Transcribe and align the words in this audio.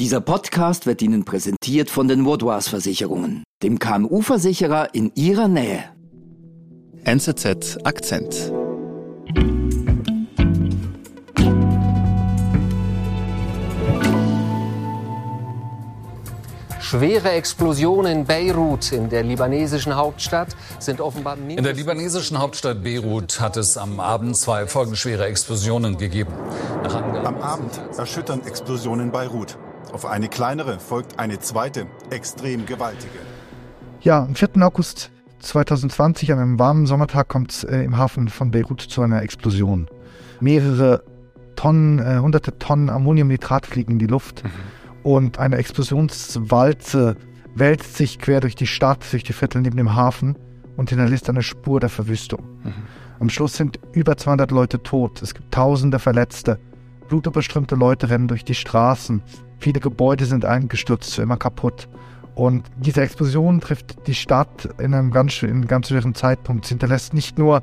Dieser 0.00 0.22
Podcast 0.22 0.86
wird 0.86 1.02
Ihnen 1.02 1.26
präsentiert 1.26 1.90
von 1.90 2.08
den 2.08 2.24
Woodwars 2.24 2.68
Versicherungen, 2.68 3.44
dem 3.62 3.78
KMU-Versicherer 3.78 4.94
in 4.94 5.12
Ihrer 5.14 5.46
Nähe. 5.46 5.84
NZZ 7.04 7.76
Akzent. 7.84 8.50
Schwere 16.80 17.32
Explosionen 17.32 18.20
in 18.20 18.24
Beirut, 18.24 18.92
in 18.92 19.10
der 19.10 19.22
libanesischen 19.22 19.94
Hauptstadt, 19.94 20.56
sind 20.78 21.02
offenbar 21.02 21.36
In 21.36 21.62
der 21.62 21.74
libanesischen 21.74 22.38
Hauptstadt 22.38 22.82
Beirut 22.82 23.38
hat 23.38 23.58
es 23.58 23.76
am 23.76 24.00
Abend 24.00 24.34
zwei 24.34 24.66
folgenschwere 24.66 25.26
Explosionen 25.26 25.98
gegeben. 25.98 26.32
Am 27.22 27.36
Abend 27.42 27.78
erschüttern 27.98 28.40
Explosionen 28.46 29.08
in 29.08 29.12
Beirut. 29.12 29.58
Auf 29.92 30.06
eine 30.06 30.28
kleinere 30.28 30.78
folgt 30.78 31.18
eine 31.18 31.38
zweite, 31.38 31.86
extrem 32.10 32.66
gewaltige. 32.66 33.18
Ja, 34.00 34.22
am 34.22 34.34
4. 34.34 34.50
August 34.62 35.10
2020, 35.40 36.32
an 36.32 36.38
einem 36.38 36.58
warmen 36.58 36.86
Sommertag, 36.86 37.28
kommt 37.28 37.52
es 37.52 37.64
äh, 37.64 37.82
im 37.82 37.96
Hafen 37.96 38.28
von 38.28 38.50
Beirut 38.50 38.80
zu 38.80 39.02
einer 39.02 39.22
Explosion. 39.22 39.88
Mehrere 40.40 41.02
Tonnen, 41.56 41.98
äh, 41.98 42.18
hunderte 42.18 42.58
Tonnen 42.58 42.88
Ammoniumnitrat 42.88 43.66
fliegen 43.66 43.92
in 43.92 43.98
die 43.98 44.06
Luft. 44.06 44.44
Mhm 44.44 44.50
und 45.02 45.38
eine 45.38 45.56
Explosionswalze 45.56 47.16
wälzt 47.54 47.96
sich 47.96 48.18
quer 48.18 48.40
durch 48.40 48.54
die 48.54 48.66
Stadt, 48.66 49.04
durch 49.10 49.24
die 49.24 49.32
Viertel 49.32 49.62
neben 49.62 49.76
dem 49.76 49.94
Hafen 49.94 50.36
und 50.76 50.90
hinterlässt 50.90 51.28
eine 51.28 51.42
Spur 51.42 51.80
der 51.80 51.88
Verwüstung. 51.88 52.44
Mhm. 52.62 52.72
Am 53.18 53.30
Schluss 53.30 53.54
sind 53.54 53.80
über 53.92 54.16
200 54.16 54.50
Leute 54.50 54.82
tot. 54.82 55.20
Es 55.22 55.34
gibt 55.34 55.52
tausende 55.52 55.98
Verletzte. 55.98 56.58
Blutüberströmte 57.10 57.74
Leute 57.74 58.08
rennen 58.08 58.28
durch 58.28 58.44
die 58.44 58.54
Straßen. 58.54 59.22
Viele 59.58 59.80
Gebäude 59.80 60.24
sind 60.24 60.44
eingestürzt, 60.44 61.18
immer 61.18 61.36
kaputt. 61.36 61.88
Und 62.34 62.66
diese 62.78 63.02
Explosion 63.02 63.60
trifft 63.60 64.06
die 64.06 64.14
Stadt 64.14 64.68
in 64.78 64.94
einem 64.94 65.10
ganz, 65.10 65.42
in 65.42 65.50
einem 65.50 65.66
ganz 65.66 65.88
schweren 65.88 66.14
Zeitpunkt. 66.14 66.64
Sie 66.64 66.70
hinterlässt 66.70 67.12
nicht 67.12 67.38
nur 67.38 67.62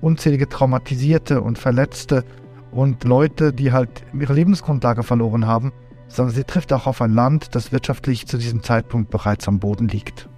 unzählige 0.00 0.48
Traumatisierte 0.48 1.40
und 1.40 1.56
Verletzte 1.56 2.24
und 2.72 3.04
Leute, 3.04 3.52
die 3.52 3.72
halt 3.72 4.04
ihre 4.12 4.34
Lebensgrundlage 4.34 5.04
verloren 5.04 5.46
haben, 5.46 5.72
sondern 6.08 6.34
sie 6.34 6.44
trifft 6.44 6.72
auch 6.72 6.86
auf 6.86 7.00
ein 7.00 7.14
Land, 7.14 7.54
das 7.54 7.72
wirtschaftlich 7.72 8.26
zu 8.26 8.38
diesem 8.38 8.62
Zeitpunkt 8.62 9.10
bereits 9.10 9.46
am 9.46 9.60
Boden 9.60 9.88
liegt. 9.88 10.28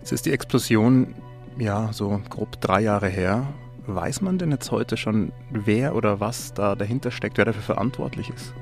Jetzt 0.00 0.12
ist 0.12 0.26
die 0.26 0.32
Explosion 0.32 1.14
ja 1.58 1.92
so 1.92 2.20
grob 2.28 2.60
drei 2.60 2.82
Jahre 2.82 3.08
her. 3.08 3.46
Weiß 3.94 4.20
man 4.20 4.38
denn 4.38 4.52
jetzt 4.52 4.70
heute 4.70 4.96
schon, 4.96 5.32
wer 5.50 5.96
oder 5.96 6.20
was 6.20 6.54
da 6.54 6.76
dahinter 6.76 7.10
steckt, 7.10 7.38
wer 7.38 7.44
dafür 7.44 7.62
verantwortlich 7.62 8.30
ist? 8.30 8.54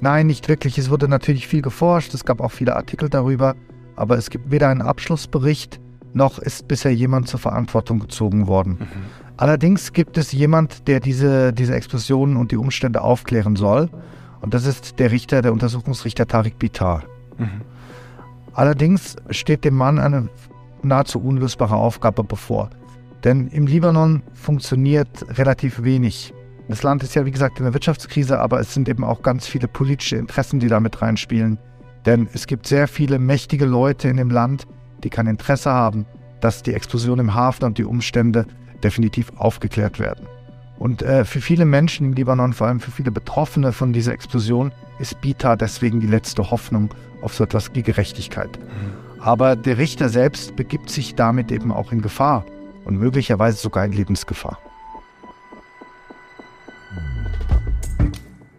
Nein, 0.00 0.26
nicht 0.26 0.48
wirklich. 0.48 0.78
Es 0.78 0.90
wurde 0.90 1.06
natürlich 1.06 1.46
viel 1.46 1.62
geforscht, 1.62 2.12
es 2.14 2.24
gab 2.24 2.40
auch 2.40 2.50
viele 2.50 2.74
Artikel 2.74 3.08
darüber, 3.08 3.54
aber 3.96 4.16
es 4.16 4.30
gibt 4.30 4.50
weder 4.50 4.68
einen 4.68 4.82
Abschlussbericht, 4.82 5.80
noch 6.12 6.38
ist 6.38 6.66
bisher 6.66 6.92
jemand 6.92 7.28
zur 7.28 7.38
Verantwortung 7.38 8.00
gezogen 8.00 8.48
worden. 8.48 8.78
Mhm. 8.80 8.86
Allerdings 9.36 9.92
gibt 9.92 10.18
es 10.18 10.32
jemand, 10.32 10.88
der 10.88 11.00
diese, 11.00 11.52
diese 11.52 11.74
Explosionen 11.74 12.36
und 12.36 12.50
die 12.50 12.56
Umstände 12.56 13.02
aufklären 13.02 13.56
soll. 13.56 13.88
Und 14.40 14.54
das 14.54 14.66
ist 14.66 14.98
der 14.98 15.12
Richter, 15.12 15.40
der 15.42 15.52
Untersuchungsrichter 15.52 16.26
Tariq 16.26 16.58
Bitar. 16.58 17.04
Mhm. 17.38 17.60
Allerdings 18.54 19.16
steht 19.30 19.64
dem 19.64 19.76
Mann 19.76 19.98
eine 19.98 20.28
nahezu 20.82 21.20
unlösbare 21.20 21.76
Aufgabe 21.76 22.24
bevor. 22.24 22.70
Denn 23.24 23.48
im 23.48 23.66
Libanon 23.66 24.22
funktioniert 24.32 25.08
relativ 25.38 25.82
wenig. 25.82 26.32
Das 26.68 26.82
Land 26.82 27.02
ist 27.02 27.14
ja, 27.14 27.26
wie 27.26 27.30
gesagt, 27.30 27.58
in 27.58 27.64
der 27.64 27.74
Wirtschaftskrise, 27.74 28.38
aber 28.38 28.60
es 28.60 28.72
sind 28.72 28.88
eben 28.88 29.04
auch 29.04 29.22
ganz 29.22 29.46
viele 29.46 29.68
politische 29.68 30.16
Interessen, 30.16 30.60
die 30.60 30.68
da 30.68 30.80
mit 30.80 31.02
reinspielen. 31.02 31.58
Denn 32.06 32.28
es 32.32 32.46
gibt 32.46 32.66
sehr 32.66 32.88
viele 32.88 33.18
mächtige 33.18 33.66
Leute 33.66 34.08
in 34.08 34.16
dem 34.16 34.30
Land, 34.30 34.66
die 35.02 35.10
kein 35.10 35.26
Interesse 35.26 35.70
haben, 35.70 36.06
dass 36.40 36.62
die 36.62 36.72
Explosion 36.72 37.18
im 37.18 37.34
Hafen 37.34 37.64
und 37.64 37.76
die 37.76 37.84
Umstände 37.84 38.46
definitiv 38.82 39.32
aufgeklärt 39.36 39.98
werden. 39.98 40.26
Und 40.78 41.02
äh, 41.02 41.26
für 41.26 41.42
viele 41.42 41.66
Menschen 41.66 42.06
im 42.06 42.12
Libanon, 42.14 42.54
vor 42.54 42.68
allem 42.68 42.80
für 42.80 42.90
viele 42.90 43.10
Betroffene 43.10 43.72
von 43.72 43.92
dieser 43.92 44.12
Explosion, 44.12 44.72
ist 44.98 45.20
Bita 45.20 45.56
deswegen 45.56 46.00
die 46.00 46.06
letzte 46.06 46.50
Hoffnung 46.50 46.88
auf 47.20 47.34
so 47.34 47.44
etwas 47.44 47.74
wie 47.74 47.82
Gerechtigkeit. 47.82 48.58
Mhm. 48.58 49.22
Aber 49.22 49.56
der 49.56 49.76
Richter 49.76 50.08
selbst 50.08 50.56
begibt 50.56 50.88
sich 50.88 51.14
damit 51.14 51.52
eben 51.52 51.70
auch 51.70 51.92
in 51.92 52.00
Gefahr 52.00 52.46
und 52.84 52.98
möglicherweise 52.98 53.58
sogar 53.58 53.84
in 53.84 53.92
Lebensgefahr. 53.92 54.58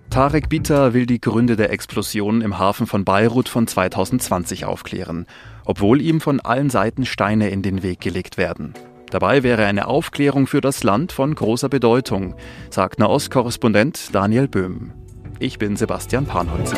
Tarek 0.09 0.49
Bita 0.49 0.93
will 0.93 1.05
die 1.05 1.21
Gründe 1.21 1.55
der 1.55 1.71
Explosion 1.71 2.41
im 2.41 2.59
Hafen 2.59 2.85
von 2.85 3.05
Beirut 3.05 3.47
von 3.47 3.65
2020 3.65 4.65
aufklären, 4.65 5.25
obwohl 5.63 6.01
ihm 6.01 6.19
von 6.19 6.41
allen 6.41 6.69
Seiten 6.69 7.05
Steine 7.05 7.49
in 7.49 7.61
den 7.61 7.81
Weg 7.81 8.01
gelegt 8.01 8.37
werden. 8.37 8.73
Dabei 9.09 9.41
wäre 9.43 9.65
eine 9.65 9.87
Aufklärung 9.87 10.47
für 10.47 10.59
das 10.59 10.83
Land 10.83 11.13
von 11.13 11.33
großer 11.33 11.69
Bedeutung, 11.69 12.35
sagt 12.69 12.99
Nahost-Korrespondent 12.99 14.13
Daniel 14.13 14.49
Böhm. 14.49 14.91
Ich 15.39 15.57
bin 15.57 15.77
Sebastian 15.77 16.25
Panholzer. 16.25 16.77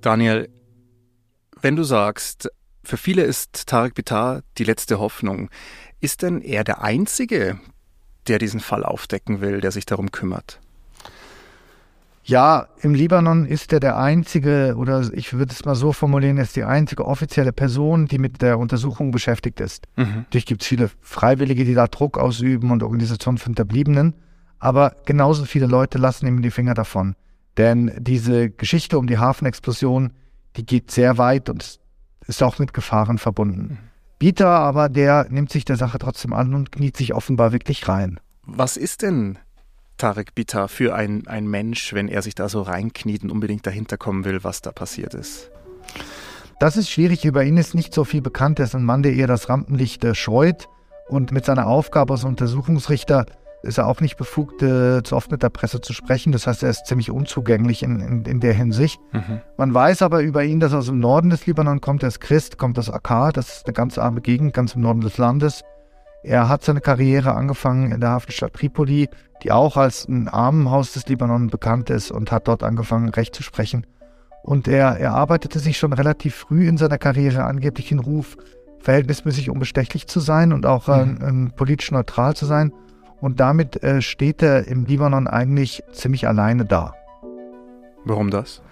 Daniel, 0.00 0.48
wenn 1.60 1.76
du 1.76 1.82
sagst, 1.82 2.50
für 2.84 2.96
viele 2.96 3.22
ist 3.22 3.66
Tarek 3.66 3.94
Bitar 3.94 4.42
die 4.58 4.64
letzte 4.64 4.98
Hoffnung, 4.98 5.50
ist 6.00 6.22
denn 6.22 6.40
er 6.40 6.64
der 6.64 6.82
Einzige, 6.82 7.60
der 8.26 8.38
diesen 8.38 8.60
Fall 8.60 8.84
aufdecken 8.84 9.40
will, 9.40 9.60
der 9.60 9.70
sich 9.70 9.86
darum 9.86 10.10
kümmert? 10.10 10.60
Ja, 12.24 12.68
im 12.80 12.94
Libanon 12.94 13.46
ist 13.46 13.72
er 13.72 13.80
der 13.80 13.98
einzige, 13.98 14.76
oder 14.76 15.10
ich 15.12 15.32
würde 15.32 15.52
es 15.52 15.64
mal 15.64 15.74
so 15.74 15.92
formulieren, 15.92 16.38
ist 16.38 16.54
die 16.54 16.62
einzige 16.62 17.04
offizielle 17.04 17.52
Person, 17.52 18.06
die 18.06 18.18
mit 18.18 18.42
der 18.42 18.60
Untersuchung 18.60 19.10
beschäftigt 19.10 19.60
ist. 19.60 19.88
Mhm. 19.96 20.18
Natürlich 20.18 20.46
gibt 20.46 20.62
es 20.62 20.68
viele 20.68 20.88
Freiwillige, 21.00 21.64
die 21.64 21.74
da 21.74 21.88
Druck 21.88 22.18
ausüben 22.18 22.70
und 22.70 22.84
Organisationen 22.84 23.38
für 23.38 23.46
Hinterbliebenen, 23.46 24.14
aber 24.60 24.94
genauso 25.04 25.44
viele 25.44 25.66
Leute 25.66 25.98
lassen 25.98 26.28
ihm 26.28 26.42
die 26.42 26.52
Finger 26.52 26.74
davon. 26.74 27.16
Denn 27.56 27.92
diese 27.98 28.50
Geschichte 28.50 28.98
um 28.98 29.08
die 29.08 29.18
Hafenexplosion, 29.18 30.12
die 30.56 30.64
geht 30.64 30.92
sehr 30.92 31.18
weit 31.18 31.50
und 31.50 31.80
ist 32.26 32.42
auch 32.42 32.58
mit 32.58 32.72
Gefahren 32.72 33.18
verbunden. 33.18 33.62
Mhm. 33.62 33.78
Bieter 34.18 34.48
aber, 34.48 34.88
der 34.88 35.26
nimmt 35.30 35.50
sich 35.50 35.64
der 35.64 35.76
Sache 35.76 35.98
trotzdem 35.98 36.32
an 36.32 36.54
und 36.54 36.70
kniet 36.70 36.96
sich 36.96 37.12
offenbar 37.12 37.50
wirklich 37.50 37.88
rein. 37.88 38.20
Was 38.44 38.76
ist 38.76 39.02
denn 39.02 39.38
Tarek 39.98 40.34
Bitter 40.34 40.68
für 40.68 40.94
ein, 40.94 41.26
ein 41.26 41.48
Mensch, 41.48 41.92
wenn 41.92 42.06
er 42.06 42.22
sich 42.22 42.36
da 42.36 42.48
so 42.48 42.62
reinkniet 42.62 43.24
und 43.24 43.30
unbedingt 43.30 43.66
dahinter 43.66 43.96
kommen 43.96 44.24
will, 44.24 44.44
was 44.44 44.62
da 44.62 44.70
passiert 44.70 45.14
ist? 45.14 45.50
Das 46.60 46.76
ist 46.76 46.88
schwierig. 46.88 47.24
Über 47.24 47.42
ihn 47.42 47.56
ist 47.56 47.74
nicht 47.74 47.92
so 47.92 48.04
viel 48.04 48.22
bekannt. 48.22 48.60
Er 48.60 48.66
ist 48.66 48.76
ein 48.76 48.84
Mann, 48.84 49.02
der 49.02 49.14
eher 49.14 49.26
das 49.26 49.48
Rampenlicht 49.48 50.04
äh, 50.04 50.14
scheut. 50.14 50.68
Und 51.08 51.32
mit 51.32 51.44
seiner 51.44 51.66
Aufgabe 51.66 52.14
als 52.14 52.22
Untersuchungsrichter 52.22 53.26
ist 53.62 53.78
er 53.78 53.86
auch 53.86 54.00
nicht 54.00 54.16
befugt, 54.16 54.62
äh, 54.62 55.02
zu 55.02 55.16
oft 55.16 55.30
mit 55.30 55.42
der 55.42 55.50
Presse 55.50 55.80
zu 55.80 55.92
sprechen. 55.92 56.32
Das 56.32 56.46
heißt, 56.46 56.62
er 56.62 56.70
ist 56.70 56.86
ziemlich 56.86 57.10
unzugänglich 57.10 57.82
in, 57.82 58.00
in, 58.00 58.24
in 58.24 58.40
der 58.40 58.52
Hinsicht. 58.52 59.00
Mhm. 59.12 59.40
Man 59.56 59.72
weiß 59.72 60.02
aber 60.02 60.22
über 60.22 60.44
ihn, 60.44 60.60
dass 60.60 60.72
er 60.72 60.80
aus 60.80 60.86
dem 60.86 60.98
Norden 60.98 61.30
des 61.30 61.46
Libanon 61.46 61.80
kommt. 61.80 62.02
Er 62.02 62.08
ist 62.08 62.20
Christ, 62.20 62.58
kommt 62.58 62.78
aus 62.78 62.90
Akkar. 62.90 63.32
Das 63.32 63.56
ist 63.56 63.66
eine 63.66 63.72
ganz 63.72 63.98
arme 63.98 64.20
Gegend, 64.20 64.52
ganz 64.52 64.74
im 64.74 64.82
Norden 64.82 65.00
des 65.00 65.18
Landes. 65.18 65.62
Er 66.24 66.48
hat 66.48 66.62
seine 66.62 66.80
Karriere 66.80 67.34
angefangen 67.34 67.90
in 67.90 68.00
der 68.00 68.10
Hafenstadt 68.10 68.54
Tripoli, 68.54 69.08
die 69.42 69.50
auch 69.50 69.76
als 69.76 70.06
ein 70.08 70.28
Armenhaus 70.28 70.92
des 70.92 71.06
Libanon 71.08 71.48
bekannt 71.48 71.90
ist 71.90 72.12
und 72.12 72.30
hat 72.30 72.46
dort 72.46 72.62
angefangen, 72.62 73.08
Recht 73.08 73.34
zu 73.34 73.42
sprechen. 73.42 73.86
Und 74.42 74.68
er, 74.68 74.98
er 74.98 75.14
arbeitete 75.14 75.58
sich 75.58 75.78
schon 75.78 75.92
relativ 75.92 76.34
früh 76.34 76.68
in 76.68 76.76
seiner 76.76 76.98
Karriere 76.98 77.44
angeblich 77.44 77.92
in 77.92 78.00
Ruf, 78.00 78.36
verhältnismäßig 78.80 79.50
unbestechlich 79.50 80.06
zu 80.08 80.20
sein 80.20 80.52
und 80.52 80.66
auch 80.66 80.88
äh, 80.88 81.04
mhm. 81.04 81.52
politisch 81.56 81.90
neutral 81.92 82.34
zu 82.34 82.46
sein. 82.46 82.72
Und 83.22 83.38
damit 83.38 83.84
äh, 83.84 84.02
steht 84.02 84.42
er 84.42 84.66
im 84.66 84.84
Libanon 84.84 85.28
eigentlich 85.28 85.84
ziemlich 85.92 86.26
alleine 86.26 86.64
da. 86.64 86.94
Warum 88.04 88.32
das? 88.32 88.62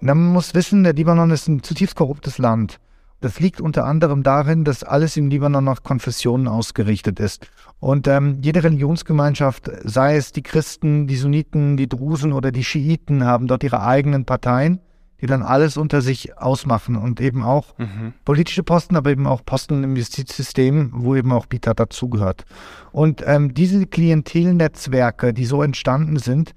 Na, 0.00 0.12
man 0.12 0.32
muss 0.32 0.54
wissen, 0.54 0.82
der 0.82 0.92
Libanon 0.92 1.30
ist 1.30 1.46
ein 1.46 1.62
zutiefst 1.62 1.94
korruptes 1.94 2.38
Land. 2.38 2.80
Das 3.20 3.38
liegt 3.38 3.60
unter 3.60 3.84
anderem 3.84 4.24
darin, 4.24 4.64
dass 4.64 4.82
alles 4.82 5.16
im 5.16 5.28
Libanon 5.28 5.62
nach 5.62 5.84
Konfessionen 5.84 6.48
ausgerichtet 6.48 7.20
ist. 7.20 7.46
Und 7.78 8.08
ähm, 8.08 8.38
jede 8.42 8.64
Religionsgemeinschaft, 8.64 9.70
sei 9.84 10.16
es 10.16 10.32
die 10.32 10.42
Christen, 10.42 11.06
die 11.06 11.16
Sunniten, 11.16 11.76
die 11.76 11.88
Drusen 11.88 12.32
oder 12.32 12.50
die 12.50 12.64
Schiiten, 12.64 13.24
haben 13.24 13.46
dort 13.46 13.62
ihre 13.62 13.82
eigenen 13.82 14.24
Parteien, 14.24 14.80
die 15.20 15.26
dann 15.26 15.42
alles 15.42 15.76
unter 15.76 16.02
sich 16.02 16.38
ausmachen 16.38 16.96
und 16.96 17.20
eben 17.20 17.42
auch 17.42 17.78
mhm. 17.78 18.14
politische 18.24 18.62
Posten, 18.62 18.96
aber 18.96 19.10
eben 19.10 19.26
auch 19.26 19.44
Posten 19.44 19.84
im 19.84 19.96
Justizsystem, 19.96 20.90
wo 20.94 21.14
eben 21.14 21.32
auch 21.32 21.46
Bita 21.46 21.74
dazugehört. 21.74 22.44
Und 22.92 23.22
ähm, 23.26 23.54
diese 23.54 23.86
Klientelnetzwerke, 23.86 25.34
die 25.34 25.44
so 25.44 25.62
entstanden 25.62 26.18
sind, 26.18 26.52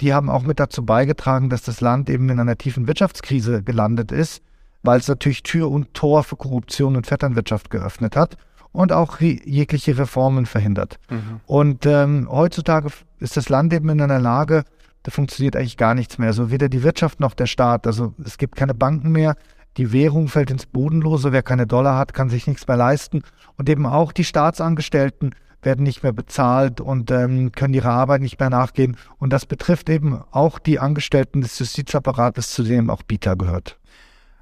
die 0.00 0.12
haben 0.12 0.28
auch 0.28 0.42
mit 0.42 0.60
dazu 0.60 0.84
beigetragen, 0.84 1.50
dass 1.50 1.62
das 1.62 1.80
Land 1.80 2.10
eben 2.10 2.28
in 2.28 2.40
einer 2.40 2.56
tiefen 2.56 2.86
Wirtschaftskrise 2.86 3.62
gelandet 3.62 4.12
ist 4.12 4.42
weil 4.84 5.00
es 5.00 5.08
natürlich 5.08 5.42
Tür 5.42 5.70
und 5.70 5.92
Tor 5.94 6.22
für 6.22 6.36
Korruption 6.36 6.94
und 6.94 7.06
Vetternwirtschaft 7.06 7.70
geöffnet 7.70 8.14
hat. 8.14 8.36
und 8.72 8.90
auch 8.90 9.20
jegliche 9.20 9.96
Reformen 9.96 10.46
verhindert. 10.46 10.98
Mhm. 11.08 11.40
Und 11.46 11.86
ähm, 11.86 12.26
heutzutage 12.28 12.88
ist 13.20 13.36
das 13.36 13.48
Land 13.48 13.72
eben 13.72 13.88
in 13.88 14.00
einer 14.00 14.18
Lage, 14.18 14.64
da 15.04 15.10
funktioniert 15.10 15.54
eigentlich 15.54 15.76
gar 15.76 15.94
nichts 15.94 16.18
mehr. 16.18 16.28
Also 16.28 16.50
weder 16.50 16.68
die 16.68 16.82
Wirtschaft 16.82 17.20
noch 17.20 17.34
der 17.34 17.46
Staat. 17.46 17.86
Also 17.86 18.14
es 18.24 18.38
gibt 18.38 18.56
keine 18.56 18.74
Banken 18.74 19.12
mehr. 19.12 19.36
Die 19.76 19.92
Währung 19.92 20.28
fällt 20.28 20.50
ins 20.50 20.66
Bodenlose. 20.66 21.30
Wer 21.30 21.42
keine 21.42 21.66
Dollar 21.66 21.98
hat, 21.98 22.14
kann 22.14 22.30
sich 22.30 22.46
nichts 22.46 22.66
mehr 22.66 22.78
leisten. 22.78 23.22
Und 23.56 23.68
eben 23.68 23.86
auch 23.86 24.12
die 24.12 24.24
Staatsangestellten 24.24 25.34
werden 25.62 25.82
nicht 25.82 26.02
mehr 26.02 26.12
bezahlt 26.12 26.80
und 26.80 27.10
ähm, 27.10 27.52
können 27.52 27.74
ihrer 27.74 27.90
Arbeit 27.90 28.22
nicht 28.22 28.40
mehr 28.40 28.48
nachgehen. 28.48 28.96
Und 29.18 29.32
das 29.32 29.44
betrifft 29.44 29.90
eben 29.90 30.22
auch 30.30 30.58
die 30.58 30.78
Angestellten 30.78 31.42
des 31.42 31.58
Justizapparates, 31.58 32.52
zu 32.52 32.62
denen 32.62 32.88
auch 32.88 33.02
Bita 33.02 33.34
gehört. 33.34 33.78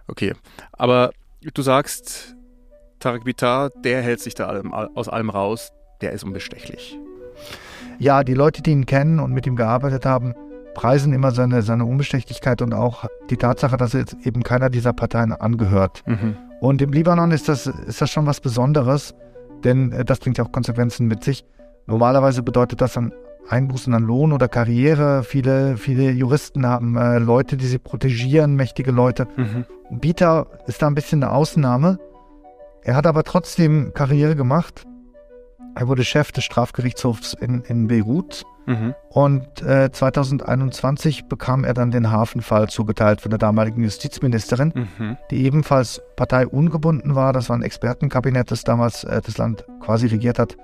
Okay, 0.07 0.35
aber 0.73 1.13
du 1.41 1.63
sagst, 1.63 2.37
Tarek 3.01 3.25
Bita, 3.25 3.71
der 3.85 4.03
hält 4.03 4.21
sich 4.21 4.35
da 4.35 4.47
allem, 4.47 4.73
aus 4.73 5.09
allem 5.09 5.31
raus, 5.31 5.73
der 6.01 6.13
ist 6.13 6.23
unbestechlich. 6.23 6.99
Ja, 7.99 8.23
die 8.23 8.35
Leute, 8.35 8.63
die 8.63 8.71
ihn 8.71 8.87
kennen 8.87 9.19
und 9.19 9.33
mit 9.33 9.47
ihm 9.47 9.57
gearbeitet 9.57 10.05
haben, 10.05 10.35
preisen 10.75 11.13
immer 11.13 11.31
seine, 11.33 11.63
seine 11.63 11.85
Unbestechlichkeit 11.85 12.63
und 12.63 12.75
auch 12.75 13.05
die 13.31 13.37
Tatsache, 13.37 13.77
dass 13.77 13.95
er 13.95 14.01
jetzt 14.01 14.17
eben 14.25 14.43
keiner 14.43 14.71
dieser 14.71 14.93
Parteien 14.93 15.33
angehört. 15.33 16.03
Mhm. 16.07 16.37
Und 16.61 16.81
im 16.83 16.93
Libanon 16.93 17.31
ist 17.31 17.49
das, 17.49 17.67
ist 17.67 18.01
das 18.01 18.11
schon 18.11 18.27
was 18.27 18.41
Besonderes, 18.41 19.15
denn 19.65 19.93
äh, 19.93 20.05
das 20.05 20.19
bringt 20.21 20.39
ja 20.39 20.45
auch 20.45 20.53
Konsequenzen 20.53 21.07
mit 21.07 21.25
sich. 21.25 21.45
Normalerweise 21.87 22.43
bedeutet 22.43 22.81
das 22.81 22.95
dann 22.95 23.13
Einbußen 23.49 23.93
an 23.93 24.05
Lohn 24.05 24.33
oder 24.33 24.49
Karriere. 24.49 25.25
Viele, 25.25 25.77
viele 25.77 26.11
Juristen 26.11 26.65
haben 26.67 26.97
äh, 26.97 27.19
Leute, 27.19 27.57
die 27.57 27.67
sie 27.67 27.79
protegieren, 27.79 28.55
mächtige 28.55 28.93
Leute. 28.93 29.27
Mhm. 29.37 29.65
Bita 29.91 30.47
ist 30.67 30.81
da 30.83 30.87
ein 30.87 30.95
bisschen 30.95 31.23
eine 31.23 31.33
Ausnahme. 31.33 31.99
Er 32.85 32.97
hat 32.97 33.07
aber 33.07 33.25
trotzdem 33.25 33.93
Karriere 33.95 34.37
gemacht. 34.37 34.85
Er 35.75 35.89
wurde 35.89 36.05
Chef 36.05 36.33
des 36.33 36.45
Strafgerichtshofs 36.45 37.35
in, 37.35 37.63
in 37.63 37.89
Beirut. 37.89 38.45
Mhm. 38.67 38.95
Und 39.11 39.63
äh, 39.63 39.91
2021 39.91 41.25
bekam 41.27 41.65
er 41.65 41.75
dann 41.75 41.91
den 41.91 42.11
Hafenfall 42.11 42.69
zugeteilt 42.69 43.21
von 43.21 43.31
der 43.31 43.39
damaligen 43.39 43.83
Justizministerin, 43.83 44.73
mhm. 44.75 45.17
die 45.31 45.45
ebenfalls 45.45 46.01
parteiungebunden 46.17 47.15
war. 47.15 47.33
Das 47.33 47.49
war 47.49 47.57
ein 47.57 47.63
Expertenkabinett, 47.63 48.51
das 48.51 48.63
damals 48.63 49.05
äh, 49.05 49.21
das 49.21 49.39
Land 49.39 49.65
quasi 49.81 50.07
regiert 50.07 50.39
hat. 50.39 50.57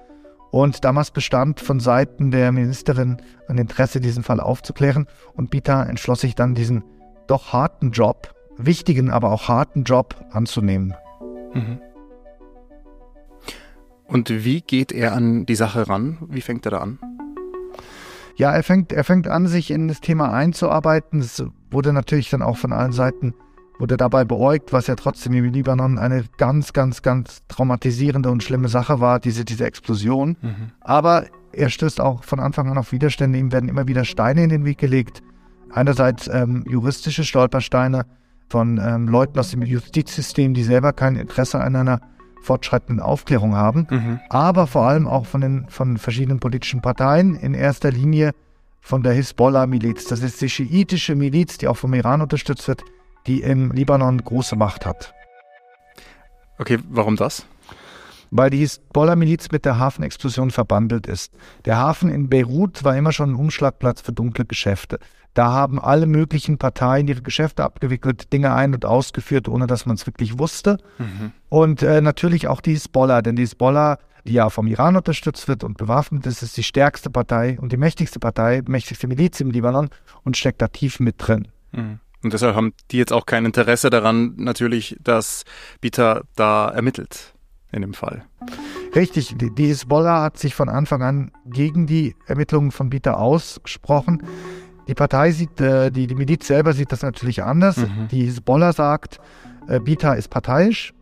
Und 0.51 0.85
damals 0.85 1.11
bestand 1.11 1.61
von 1.61 1.81
Seiten 1.81 2.31
der 2.31 2.53
Ministerin 2.53 3.19
ein 3.49 3.59
Interesse, 3.59 4.01
diesen 4.01 4.23
Fall 4.23 4.41
aufzuklären. 4.41 5.07
Und 5.35 5.51
Bita 5.51 5.83
entschloss 5.83 6.21
sich 6.21 6.35
dann, 6.35 6.55
diesen 6.55 6.85
doch 7.27 7.53
harten 7.53 7.91
Job, 7.91 8.35
wichtigen, 8.57 9.11
aber 9.11 9.31
auch 9.31 9.49
harten 9.49 9.85
Job 9.85 10.15
anzunehmen. 10.31 10.95
Mhm. 11.53 11.81
Und 14.09 14.31
wie 14.31 14.63
geht 14.63 14.91
er 14.91 15.13
an 15.13 15.45
die 15.47 15.55
Sache 15.55 15.89
ran? 15.89 16.19
Wie 16.29 16.41
fängt 16.41 16.67
er 16.67 16.71
da 16.73 16.79
an? 16.79 16.99
Ja, 18.37 18.53
er 18.53 18.63
fängt, 18.63 18.93
er 18.93 19.05
fängt 19.05 19.29
an, 19.29 19.47
sich 19.47 19.71
in 19.71 19.89
das 19.89 20.01
Thema 20.01 20.33
einzuarbeiten. 20.33 21.21
Es 21.21 21.45
wurde 21.71 21.93
natürlich 21.93 22.31
dann 22.31 22.41
auch 22.43 22.57
von 22.57 22.73
allen 22.73 22.93
Seiten 22.93 23.35
wurde 23.79 23.97
dabei 23.97 24.25
beäugt, 24.25 24.73
was 24.73 24.87
ja 24.87 24.97
trotzdem 24.97 25.35
im 25.35 25.53
Libanon 25.53 25.99
eine 25.99 26.25
ganz, 26.37 26.73
ganz, 26.73 27.03
ganz 27.03 27.43
traumatisierende 27.49 28.31
und 28.31 28.43
schlimme 28.43 28.69
Sache 28.69 28.99
war, 28.99 29.21
diese, 29.21 29.45
diese 29.45 29.67
Explosion. 29.67 30.37
Mhm. 30.41 30.73
Aber 30.81 31.27
er 31.53 31.71
stößt 31.71 32.01
auch 32.01 32.25
von 32.25 32.41
Anfang 32.41 32.71
an 32.71 32.79
auf 32.79 32.93
Widerstände. 32.93 33.39
Ihm 33.39 33.53
werden 33.53 33.69
immer 33.69 33.87
wieder 33.87 34.05
Steine 34.05 34.43
in 34.43 34.49
den 34.49 34.65
Weg 34.65 34.79
gelegt. 34.79 35.23
Einerseits 35.71 36.29
ähm, 36.29 36.65
juristische 36.67 37.25
Stolpersteine 37.25 38.07
von 38.49 38.81
ähm, 38.83 39.07
Leuten 39.07 39.39
aus 39.39 39.51
dem 39.51 39.63
Justizsystem, 39.63 40.55
die 40.55 40.65
selber 40.65 40.93
kein 40.93 41.17
Interesse 41.17 41.61
an 41.61 41.77
einer 41.77 42.01
fortschreitenden 42.49 43.01
Aufklärung 43.01 43.55
haben, 43.55 43.87
mhm. 43.91 44.21
aber 44.31 44.67
vor 44.67 44.87
allem 44.87 45.07
auch 45.07 45.27
von 45.27 45.43
den 45.43 45.67
von 45.69 45.99
verschiedenen 45.99 46.41
politischen 46.41 46.81
Parteien, 46.81 47.35
in 47.37 47.53
erster 47.53 47.91
Linie 47.91 48.33
von 48.81 49.03
der 49.03 49.13
Hisbollah-Miliz. 49.13 50.07
Das 50.07 50.23
ist 50.23 50.41
die 50.41 50.49
schiitische 50.49 51.15
Miliz, 51.15 51.59
die 51.59 51.69
auch 51.69 51.77
vom 51.77 51.93
Iran 51.93 52.23
unterstützt 52.23 52.67
wird, 52.67 52.83
die 53.27 53.43
im 53.43 53.71
Libanon 53.71 54.17
große 54.25 54.57
Macht 54.57 54.87
hat. 54.87 55.13
Okay, 56.59 56.79
warum 56.89 57.17
das? 57.17 57.45
Weil 58.31 58.49
die 58.49 58.59
Hisbollah-Miliz 58.59 59.51
mit 59.53 59.67
der 59.67 59.79
Hafenexplosion 59.79 60.51
verbandelt 60.51 61.07
ist. 61.07 61.33
Der 61.67 61.77
Hafen 61.77 62.09
in 62.09 62.31
Beirut 62.31 62.83
war 62.83 62.97
immer 62.97 63.13
schon 63.13 63.33
ein 63.33 63.37
Umschlagplatz 63.37 64.01
für 64.01 64.13
dunkle 64.13 64.47
Geschäfte. 64.47 64.99
Da 65.35 65.53
haben 65.53 65.79
alle 65.79 66.07
möglichen 66.07 66.59
Parteien 66.59 67.07
ihre 67.07 67.23
Geschäfte 67.23 67.65
abgewickelt, 67.65 68.33
Dinge 68.33 68.53
ein- 68.55 68.75
und 68.75 68.85
ausgeführt, 68.85 69.49
ohne 69.49 69.67
dass 69.67 69.87
man 69.87 69.97
es 69.97 70.07
wirklich 70.07 70.39
wusste. 70.39 70.79
Mhm. 70.99 71.33
Und 71.49 71.83
äh, 71.83 72.01
natürlich 72.01 72.49
auch 72.49 72.61
die 72.61 72.73
Hisbollah, 72.73 73.23
denn 73.23 73.37
die 73.37 73.43
Hisbollah, 73.43 73.99
die 74.25 74.33
ja 74.33 74.51
vom 74.51 74.67
Iran 74.67 74.97
unterstützt 74.97 75.47
wird 75.47 75.65
und 75.65 75.79
bewaffnet 75.79 76.27
ist, 76.27 76.43
ist 76.43 76.57
die 76.57 76.65
stärkste 76.65 77.11
Partei 77.11 77.59
und 77.61 77.73
die 77.73 77.77
mächtigste 77.77 78.19
Partei, 78.19 78.63
mächtigste 78.67 79.07
Miliz 79.07 79.41
im 79.41 79.51
Libanon 79.51 79.91
und 80.25 80.37
steckt 80.37 80.61
da 80.61 80.69
tief 80.69 80.99
mit 81.01 81.17
drin. 81.19 81.49
Mhm. 81.73 82.01
Und 82.23 82.33
deshalb 82.33 82.57
haben 82.57 82.73
die 82.91 82.99
jetzt 82.99 83.13
auch 83.13 83.27
kein 83.27 83.45
Interesse 83.45 83.91
daran, 83.91 84.35
natürlich, 84.37 84.97
dass 85.01 85.45
Bita 85.81 86.23
da 86.35 86.69
ermittelt 86.69 87.35
in 87.71 87.83
dem 87.83 87.95
Fall. 87.95 88.25
Richtig, 88.95 89.37
die 89.39 89.67
Hisbollah 89.67 90.23
hat 90.23 90.39
sich 90.39 90.55
von 90.55 90.69
Anfang 90.69 91.03
an 91.03 91.31
gegen 91.47 91.87
die 91.87 92.17
Ermittlungen 92.27 92.73
von 92.73 92.91
Bita 92.91 93.15
ausgesprochen. 93.15 94.23
Die 94.89 94.95
Partei 94.95 95.31
sieht, 95.33 95.61
äh, 95.61 95.91
die, 95.91 96.07
die 96.07 96.15
Miliz 96.15 96.47
selber 96.47 96.73
sieht 96.73 96.91
das 96.93 97.03
natürlich 97.03 97.43
anders. 97.43 97.77
Mhm. 97.77 98.09
Die 98.11 98.25
Hisbollah 98.25 98.73
sagt, 98.73 99.21
äh, 99.69 99.81
Bita 99.81 100.15
ist 100.15 100.29
parteiisch. 100.29 100.95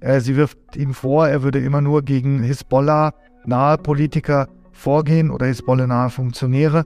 Äh, 0.00 0.20
sie 0.20 0.36
wirft 0.36 0.58
ihm 0.74 0.94
vor, 0.94 1.28
er 1.28 1.42
würde 1.42 1.60
immer 1.60 1.82
nur 1.82 2.02
gegen 2.02 2.42
Hisbollah-nahe 2.42 3.78
Politiker 3.78 4.48
vorgehen 4.72 5.30
oder 5.30 5.46
Hisbollah-nahe 5.46 6.10
Funktionäre 6.10 6.84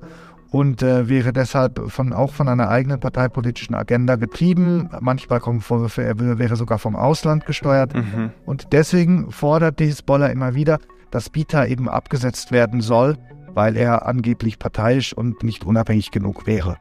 und 0.51 0.83
äh, 0.83 1.09
wäre 1.09 1.33
deshalb 1.33 1.91
von, 1.91 2.13
auch 2.13 2.33
von 2.33 2.49
einer 2.49 2.69
eigenen 2.69 2.99
parteipolitischen 2.99 3.77
Agenda 3.77 4.17
getrieben. 4.17 4.91
Manchmal 5.01 5.39
kommen 5.39 5.61
Vorwürfe, 5.61 6.03
er 6.03 6.19
wäre 6.19 6.57
sogar 6.57 6.79
vom 6.79 6.97
Ausland 6.97 7.47
gesteuert. 7.47 7.95
Mhm. 7.95 8.31
Und 8.45 8.73
deswegen 8.73 9.31
fordert 9.31 9.79
die 9.79 9.87
Hisbollah 9.87 10.27
immer 10.27 10.55
wieder, 10.55 10.79
dass 11.13 11.31
Bita 11.31 11.65
eben 11.67 11.89
abgesetzt 11.89 12.51
werden 12.51 12.81
soll 12.81 13.17
weil 13.55 13.77
er 13.77 14.07
angeblich 14.07 14.59
parteiisch 14.59 15.13
und 15.13 15.43
nicht 15.43 15.65
unabhängig 15.65 16.11
genug 16.11 16.47
wäre. 16.47 16.79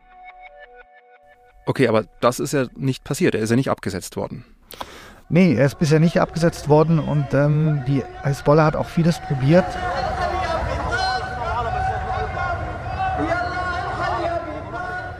Okay, 1.66 1.88
aber 1.88 2.06
das 2.20 2.40
ist 2.40 2.54
ja 2.54 2.66
nicht 2.76 3.04
passiert. 3.04 3.36
Er 3.36 3.42
ist 3.42 3.50
ja 3.52 3.56
nicht 3.56 3.70
abgesetzt 3.70 4.16
worden. 4.16 4.46
Nee, 5.30 5.54
er 5.54 5.68
ist 5.68 5.78
bisher 5.78 6.00
nicht 6.00 6.20
abgesetzt 6.20 6.70
worden 6.70 6.98
und 6.98 7.34
ähm, 7.34 7.84
die 7.88 8.04
Hezbollah 8.24 8.66
hat 8.66 8.76
auch 8.76 8.88
vieles 8.88 9.20
probiert. 9.20 9.66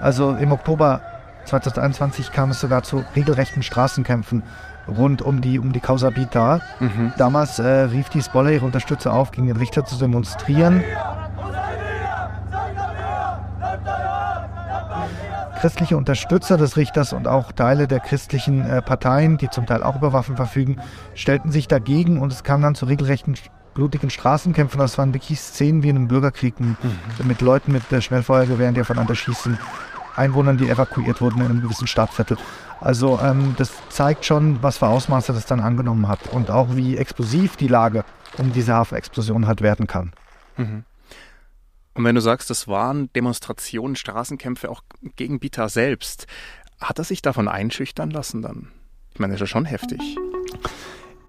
Also 0.02 0.32
im 0.32 0.52
Oktober 0.52 1.02
2021 1.46 2.32
kam 2.32 2.52
es 2.52 2.60
sogar 2.60 2.84
zu 2.84 3.04
regelrechten 3.16 3.62
Straßenkämpfen 3.62 4.44
rund 4.88 5.22
um 5.22 5.42
die, 5.42 5.60
um 5.60 5.72
die 5.72 5.80
Causa 5.80 6.10
Bita. 6.10 6.62
Mhm. 6.80 7.14
Damals 7.18 7.60
äh, 7.60 7.68
rief 7.68 8.10
die 8.10 8.20
Hezbollah 8.20 8.50
ihre 8.50 8.66
Unterstützer 8.66 9.14
auf, 9.14 9.32
gegen 9.32 9.48
den 9.48 9.58
Richter 9.58 9.86
zu 9.86 9.98
demonstrieren. 9.98 10.84
Christliche 15.60 15.98
Unterstützer 15.98 16.56
des 16.56 16.78
Richters 16.78 17.12
und 17.12 17.28
auch 17.28 17.52
Teile 17.52 17.88
der 17.88 18.00
christlichen 18.00 18.62
äh, 18.62 18.82
Parteien, 18.82 19.38
die 19.38 19.50
zum 19.50 19.66
Teil 19.66 19.84
auch 19.84 19.98
über 19.98 20.14
Waffen 20.14 20.38
verfügen, 20.38 20.78
stellten 21.16 21.52
sich 21.52 21.68
dagegen 21.68 22.22
und 22.22 22.32
es 22.32 22.44
kam 22.44 22.62
dann 22.62 22.76
zu 22.76 22.86
regelrechten 22.86 23.36
blutigen 23.74 24.10
Straßenkämpfen. 24.10 24.80
Das 24.80 24.98
waren 24.98 25.14
wirklich 25.14 25.40
Szenen 25.40 25.84
wie 25.84 25.90
in 25.90 25.98
einem 25.98 26.08
Bürgerkrieg 26.08 26.60
mhm. 26.60 26.78
mit 27.26 27.42
Leuten 27.42 27.74
mit 27.74 27.92
äh, 27.92 28.02
Schnellfeuergewehren, 28.02 28.74
die 28.74 28.82
aufeinander 28.82 29.16
schießen, 29.16 29.58
Einwohnern, 30.16 30.58
die 30.58 30.70
evakuiert 30.70 31.20
wurden 31.20 31.42
in 31.42 31.48
einem 31.48 31.62
gewissen 31.62 31.88
Stadtviertel. 31.88 32.38
Also 32.80 33.20
ähm, 33.22 33.56
das 33.58 33.74
zeigt 33.90 34.24
schon, 34.24 34.64
was 34.64 34.78
für 34.78 34.88
Ausmaße 34.88 35.34
das 35.34 35.46
dann 35.46 35.60
angenommen 35.60 36.08
hat 36.08 36.28
und 36.32 36.52
auch 36.52 36.76
wie 36.76 36.96
explosiv 36.96 37.58
die 37.58 37.68
Lage 37.68 38.06
um 38.38 38.54
diese 38.54 38.74
Hafenexplosion 38.74 39.46
halt 39.46 39.62
werden 39.62 39.88
kann. 39.88 40.14
Mhm. 40.56 40.84
Und 42.00 42.06
wenn 42.06 42.16
du 42.16 42.22
sagst, 42.22 42.50
das 42.50 42.70
waren 42.70 43.12
Demonstrationen, 43.12 43.98
Straßenkämpfe 43.98 44.70
auch 44.70 44.84
gegen 45.18 45.42
Bita 45.42 45.68
selbst, 45.68 46.28
hat 46.80 46.98
er 46.98 47.04
sich 47.04 47.22
davon 47.22 47.50
einschüchtern 47.50 48.10
lassen 48.10 48.42
dann? 48.42 48.70
Ich 49.14 49.20
meine, 49.20 49.34
das 49.34 49.42
ist 49.42 49.42
ja 49.42 49.48
schon 49.48 49.66
heftig. 49.66 50.00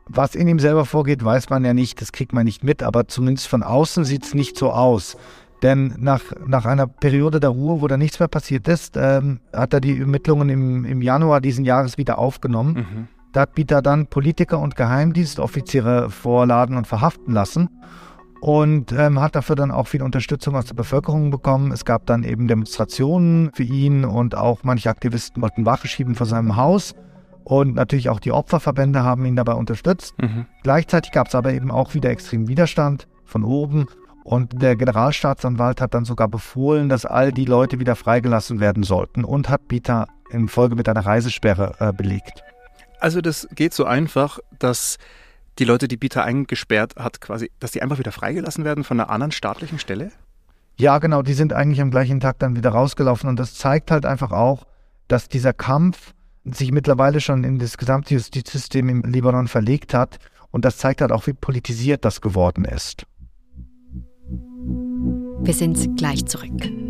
Was 0.06 0.36
in 0.36 0.46
ihm 0.46 0.60
selber 0.60 0.84
vorgeht, 0.84 1.24
weiß 1.24 1.50
man 1.50 1.64
ja 1.64 1.74
nicht, 1.74 2.00
das 2.00 2.12
kriegt 2.12 2.32
man 2.32 2.44
nicht 2.44 2.62
mit, 2.62 2.84
aber 2.84 3.08
zumindest 3.08 3.48
von 3.48 3.64
außen 3.64 4.04
sieht 4.04 4.22
es 4.22 4.32
nicht 4.32 4.56
so 4.56 4.70
aus. 4.70 5.16
Denn 5.64 5.96
nach, 5.98 6.22
nach 6.46 6.66
einer 6.66 6.86
Periode 6.86 7.40
der 7.40 7.50
Ruhe, 7.50 7.80
wo 7.80 7.88
da 7.88 7.96
nichts 7.96 8.20
mehr 8.20 8.28
passiert 8.28 8.68
ist, 8.68 8.96
ähm, 8.96 9.40
hat 9.52 9.74
er 9.74 9.80
die 9.80 9.98
Ermittlungen 9.98 10.50
im, 10.50 10.84
im 10.84 11.02
Januar 11.02 11.40
diesen 11.40 11.64
Jahres 11.64 11.98
wieder 11.98 12.16
aufgenommen. 12.16 12.74
Mhm. 12.74 13.08
Da 13.32 13.40
hat 13.40 13.56
Bita 13.56 13.82
dann 13.82 14.06
Politiker 14.06 14.60
und 14.60 14.76
Geheimdienstoffiziere 14.76 16.10
vorladen 16.10 16.76
und 16.76 16.86
verhaften 16.86 17.34
lassen 17.34 17.70
und 18.40 18.92
ähm, 18.92 19.20
hat 19.20 19.36
dafür 19.36 19.56
dann 19.56 19.70
auch 19.70 19.86
viel 19.86 20.02
Unterstützung 20.02 20.56
aus 20.56 20.64
der 20.66 20.74
Bevölkerung 20.74 21.30
bekommen. 21.30 21.72
Es 21.72 21.84
gab 21.84 22.06
dann 22.06 22.24
eben 22.24 22.48
Demonstrationen 22.48 23.50
für 23.54 23.62
ihn 23.62 24.04
und 24.04 24.34
auch 24.34 24.60
manche 24.62 24.88
Aktivisten 24.88 25.42
wollten 25.42 25.66
Wache 25.66 25.88
schieben 25.88 26.14
vor 26.14 26.26
seinem 26.26 26.56
Haus. 26.56 26.94
Und 27.44 27.74
natürlich 27.74 28.08
auch 28.08 28.20
die 28.20 28.32
Opferverbände 28.32 29.02
haben 29.02 29.24
ihn 29.24 29.36
dabei 29.36 29.54
unterstützt. 29.54 30.14
Mhm. 30.20 30.46
Gleichzeitig 30.62 31.12
gab 31.12 31.28
es 31.28 31.34
aber 31.34 31.52
eben 31.52 31.70
auch 31.70 31.94
wieder 31.94 32.10
extremen 32.10 32.48
Widerstand 32.48 33.08
von 33.24 33.44
oben. 33.44 33.86
Und 34.24 34.62
der 34.62 34.76
Generalstaatsanwalt 34.76 35.80
hat 35.80 35.94
dann 35.94 36.04
sogar 36.04 36.28
befohlen, 36.28 36.88
dass 36.88 37.04
all 37.04 37.32
die 37.32 37.46
Leute 37.46 37.80
wieder 37.80 37.96
freigelassen 37.96 38.60
werden 38.60 38.82
sollten 38.82 39.24
und 39.24 39.48
hat 39.48 39.68
Bita 39.68 40.06
in 40.30 40.48
Folge 40.48 40.76
mit 40.76 40.88
einer 40.88 41.04
Reisesperre 41.04 41.74
äh, 41.78 41.92
belegt. 41.92 42.42
Also 43.00 43.20
das 43.20 43.48
geht 43.54 43.74
so 43.74 43.84
einfach, 43.86 44.38
dass 44.58 44.98
die 45.58 45.64
Leute, 45.64 45.88
die 45.88 45.96
Bita 45.96 46.22
eingesperrt 46.22 46.96
hat, 46.96 47.20
quasi, 47.20 47.50
dass 47.58 47.72
die 47.72 47.82
einfach 47.82 47.98
wieder 47.98 48.12
freigelassen 48.12 48.64
werden 48.64 48.84
von 48.84 49.00
einer 49.00 49.10
anderen 49.10 49.32
staatlichen 49.32 49.78
Stelle? 49.78 50.12
Ja, 50.76 50.98
genau, 50.98 51.22
die 51.22 51.34
sind 51.34 51.52
eigentlich 51.52 51.80
am 51.80 51.90
gleichen 51.90 52.20
Tag 52.20 52.38
dann 52.38 52.56
wieder 52.56 52.70
rausgelaufen 52.70 53.28
und 53.28 53.38
das 53.38 53.54
zeigt 53.54 53.90
halt 53.90 54.06
einfach 54.06 54.32
auch, 54.32 54.66
dass 55.08 55.28
dieser 55.28 55.52
Kampf 55.52 56.14
sich 56.44 56.72
mittlerweile 56.72 57.20
schon 57.20 57.44
in 57.44 57.58
das 57.58 57.76
gesamte 57.76 58.14
Justizsystem 58.14 58.88
im 58.88 59.02
Libanon 59.02 59.48
verlegt 59.48 59.92
hat 59.92 60.18
und 60.50 60.64
das 60.64 60.78
zeigt 60.78 61.00
halt 61.02 61.12
auch, 61.12 61.26
wie 61.26 61.34
politisiert 61.34 62.04
das 62.04 62.20
geworden 62.20 62.64
ist. 62.64 63.04
Wir 65.42 65.54
sind 65.54 65.96
gleich 65.96 66.24
zurück. 66.26 66.89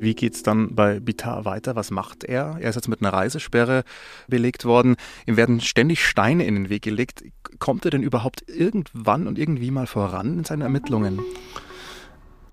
Wie 0.00 0.14
geht 0.14 0.34
es 0.34 0.42
dann 0.42 0.74
bei 0.74 0.98
Bitar 0.98 1.44
weiter? 1.44 1.76
Was 1.76 1.90
macht 1.90 2.24
er? 2.24 2.56
Er 2.58 2.70
ist 2.70 2.74
jetzt 2.74 2.88
mit 2.88 3.02
einer 3.02 3.12
Reisesperre 3.12 3.84
belegt 4.28 4.64
worden. 4.64 4.96
Ihm 5.26 5.36
werden 5.36 5.60
ständig 5.60 6.04
Steine 6.04 6.46
in 6.46 6.54
den 6.54 6.68
Weg 6.70 6.82
gelegt. 6.82 7.22
Kommt 7.58 7.84
er 7.84 7.90
denn 7.90 8.02
überhaupt 8.02 8.42
irgendwann 8.48 9.26
und 9.26 9.38
irgendwie 9.38 9.70
mal 9.70 9.86
voran 9.86 10.38
in 10.38 10.44
seinen 10.44 10.62
Ermittlungen? 10.62 11.20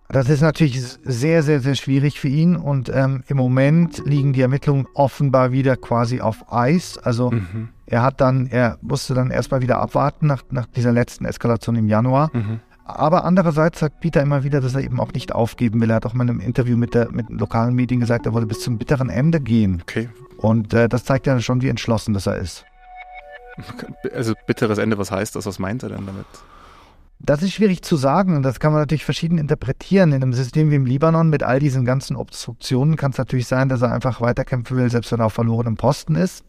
Das 0.09 0.29
ist 0.29 0.41
natürlich 0.41 0.81
sehr, 0.81 1.41
sehr, 1.41 1.61
sehr 1.61 1.75
schwierig 1.75 2.19
für 2.19 2.27
ihn 2.27 2.57
und 2.57 2.89
ähm, 2.93 3.23
im 3.27 3.37
Moment 3.37 4.05
liegen 4.05 4.33
die 4.33 4.41
Ermittlungen 4.41 4.85
offenbar 4.93 5.51
wieder 5.53 5.77
quasi 5.77 6.19
auf 6.19 6.51
Eis. 6.51 6.97
Also 6.97 7.31
mhm. 7.31 7.69
er 7.85 8.03
hat 8.03 8.19
dann, 8.19 8.47
er 8.47 8.77
musste 8.81 9.13
dann 9.13 9.31
erstmal 9.31 9.61
wieder 9.61 9.79
abwarten 9.79 10.27
nach, 10.27 10.43
nach 10.49 10.65
dieser 10.67 10.91
letzten 10.91 11.25
Eskalation 11.25 11.75
im 11.77 11.87
Januar. 11.87 12.29
Mhm. 12.33 12.59
Aber 12.89 13.25
andererseits 13.25 13.79
sagt 13.79 13.99
Peter 13.99 14.21
immer 14.21 14.45
wieder, 14.45 14.61
dass 14.61 14.73
er 14.73 14.81
eben 14.81 15.01
auch 15.01 15.11
nicht 15.11 15.35
aufgeben 15.35 15.81
will. 15.81 15.89
Er 15.89 15.97
hat 15.97 16.05
auch 16.05 16.13
mal 16.13 16.23
in 16.23 16.29
einem 16.29 16.39
Interview 16.39 16.77
mit, 16.77 16.93
der, 16.93 17.11
mit 17.11 17.29
lokalen 17.29 17.75
Medien 17.75 17.99
gesagt, 17.99 18.25
er 18.25 18.33
wolle 18.33 18.45
bis 18.45 18.61
zum 18.61 18.77
bitteren 18.77 19.09
Ende 19.09 19.41
gehen. 19.41 19.81
Okay. 19.81 20.07
Und 20.37 20.73
äh, 20.73 20.87
das 20.87 21.03
zeigt 21.03 21.27
ja 21.27 21.37
schon, 21.41 21.61
wie 21.61 21.67
entschlossen 21.67 22.13
das 22.13 22.27
er 22.27 22.37
ist. 22.37 22.63
Also 24.13 24.35
bitteres 24.45 24.77
Ende, 24.77 24.97
was 24.97 25.11
heißt 25.11 25.35
das? 25.35 25.45
Was 25.45 25.59
meint 25.59 25.83
er 25.83 25.89
denn 25.89 26.05
damit? 26.05 26.25
Das 27.19 27.41
ist 27.43 27.51
schwierig 27.51 27.81
zu 27.81 27.97
sagen 27.97 28.37
und 28.37 28.43
das 28.43 28.61
kann 28.61 28.71
man 28.71 28.81
natürlich 28.81 29.03
verschieden 29.03 29.37
interpretieren. 29.37 30.13
In 30.13 30.21
einem 30.21 30.33
System 30.33 30.71
wie 30.71 30.75
im 30.75 30.85
Libanon 30.85 31.29
mit 31.29 31.43
all 31.43 31.59
diesen 31.59 31.83
ganzen 31.83 32.15
Obstruktionen 32.15 32.95
kann 32.95 33.11
es 33.11 33.17
natürlich 33.17 33.47
sein, 33.47 33.67
dass 33.67 33.81
er 33.81 33.91
einfach 33.91 34.21
weiterkämpfen 34.21 34.77
will, 34.77 34.89
selbst 34.89 35.11
wenn 35.11 35.19
er 35.19 35.25
auf 35.25 35.33
verlorenem 35.33 35.75
Posten 35.75 36.15
ist. 36.15 36.45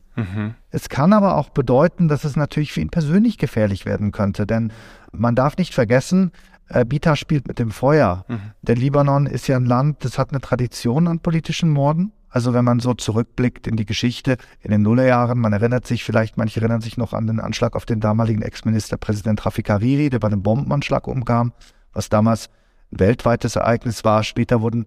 Es 0.70 0.88
kann 0.88 1.12
aber 1.12 1.36
auch 1.36 1.50
bedeuten, 1.50 2.08
dass 2.08 2.24
es 2.24 2.36
natürlich 2.36 2.72
für 2.72 2.80
ihn 2.80 2.90
persönlich 2.90 3.38
gefährlich 3.38 3.86
werden 3.86 4.12
könnte, 4.12 4.46
denn 4.46 4.72
man 5.12 5.34
darf 5.34 5.56
nicht 5.56 5.74
vergessen, 5.74 6.32
äh, 6.68 6.84
Bita 6.84 7.16
spielt 7.16 7.48
mit 7.48 7.58
dem 7.58 7.70
Feuer. 7.70 8.24
Mhm. 8.28 8.40
Der 8.62 8.76
Libanon 8.76 9.26
ist 9.26 9.48
ja 9.48 9.56
ein 9.56 9.64
Land, 9.64 10.04
das 10.04 10.18
hat 10.18 10.30
eine 10.30 10.40
Tradition 10.40 11.08
an 11.08 11.20
politischen 11.20 11.70
Morden. 11.70 12.12
Also 12.30 12.52
wenn 12.52 12.64
man 12.64 12.78
so 12.78 12.92
zurückblickt 12.92 13.66
in 13.66 13.76
die 13.76 13.86
Geschichte 13.86 14.36
in 14.60 14.70
den 14.70 14.82
Nullerjahren, 14.82 15.38
man 15.38 15.54
erinnert 15.54 15.86
sich 15.86 16.04
vielleicht, 16.04 16.36
manche 16.36 16.60
erinnern 16.60 16.82
sich 16.82 16.98
noch 16.98 17.14
an 17.14 17.26
den 17.26 17.40
Anschlag 17.40 17.74
auf 17.74 17.86
den 17.86 18.00
damaligen 18.00 18.42
Ex-Ministerpräsident 18.42 19.44
Rafik 19.46 19.70
Hariri, 19.70 20.10
der 20.10 20.18
bei 20.18 20.28
einem 20.28 20.42
Bombenanschlag 20.42 21.06
umkam, 21.06 21.52
was 21.94 22.10
damals 22.10 22.50
ein 22.92 23.00
weltweites 23.00 23.56
Ereignis 23.56 24.04
war. 24.04 24.22
Später 24.24 24.60
wurden 24.60 24.86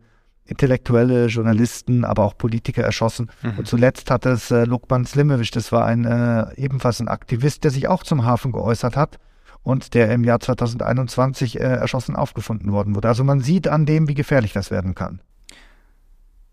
Intellektuelle, 0.52 1.28
Journalisten, 1.28 2.06
aber 2.06 2.24
auch 2.24 2.38
Politiker 2.38 2.84
erschossen. 2.84 3.32
Mhm. 3.42 3.60
Und 3.60 3.68
zuletzt 3.68 4.12
hat 4.12 4.26
es 4.26 4.52
äh, 4.52 4.66
Lukman 4.66 5.06
Slimevic, 5.06 5.52
das 5.52 5.72
war 5.72 5.86
ein 5.86 6.06
äh, 6.06 6.54
ebenfalls 6.56 7.00
ein 7.00 7.08
Aktivist, 7.08 7.64
der 7.64 7.72
sich 7.72 7.88
auch 7.88 8.04
zum 8.04 8.26
Hafen 8.26 8.52
geäußert 8.52 8.96
hat 8.96 9.18
und 9.64 9.94
der 9.94 10.12
im 10.12 10.24
Jahr 10.24 10.40
2021 10.40 11.60
äh, 11.60 11.64
erschossen 11.64 12.16
aufgefunden 12.16 12.72
worden 12.72 12.96
wurde. 12.96 13.08
Also 13.08 13.24
man 13.24 13.40
sieht 13.40 13.68
an 13.68 13.86
dem, 13.86 14.08
wie 14.08 14.14
gefährlich 14.14 14.54
das 14.54 14.72
werden 14.72 14.94
kann. 14.94 15.22